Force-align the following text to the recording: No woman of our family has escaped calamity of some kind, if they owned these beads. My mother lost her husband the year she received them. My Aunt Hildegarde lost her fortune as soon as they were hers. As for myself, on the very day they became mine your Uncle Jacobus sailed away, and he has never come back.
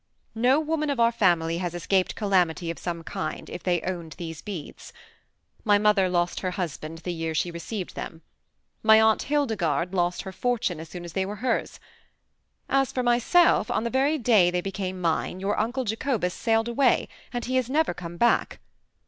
No 0.33 0.59
woman 0.59 0.89
of 0.89 0.99
our 0.99 1.11
family 1.11 1.59
has 1.59 1.75
escaped 1.75 2.15
calamity 2.15 2.71
of 2.71 2.79
some 2.79 3.03
kind, 3.03 3.47
if 3.51 3.61
they 3.61 3.81
owned 3.83 4.13
these 4.13 4.41
beads. 4.41 4.91
My 5.63 5.77
mother 5.77 6.09
lost 6.09 6.39
her 6.39 6.49
husband 6.49 6.97
the 7.03 7.13
year 7.13 7.35
she 7.35 7.51
received 7.51 7.93
them. 7.93 8.23
My 8.81 8.99
Aunt 8.99 9.21
Hildegarde 9.21 9.93
lost 9.95 10.23
her 10.23 10.31
fortune 10.31 10.79
as 10.79 10.89
soon 10.89 11.05
as 11.05 11.13
they 11.13 11.23
were 11.23 11.35
hers. 11.45 11.79
As 12.67 12.91
for 12.91 13.03
myself, 13.03 13.69
on 13.69 13.83
the 13.83 13.91
very 13.91 14.17
day 14.17 14.49
they 14.49 14.59
became 14.61 14.99
mine 14.99 15.39
your 15.39 15.55
Uncle 15.59 15.83
Jacobus 15.83 16.33
sailed 16.33 16.67
away, 16.67 17.07
and 17.31 17.45
he 17.45 17.57
has 17.57 17.69
never 17.69 17.93
come 17.93 18.17
back. 18.17 18.59